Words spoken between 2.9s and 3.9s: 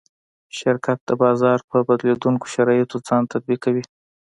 ځان تطبیقوي.